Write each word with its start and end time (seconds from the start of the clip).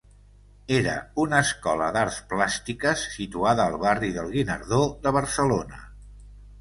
Era 0.75 0.93
una 1.23 1.41
escola 1.47 1.89
d'arts 1.97 2.17
plàstiques 2.33 3.03
situada 3.17 3.67
al 3.73 3.79
barri 3.87 4.13
del 4.19 4.33
Guinardó 4.39 4.81
de 5.05 5.15
Barcelona. 5.19 5.85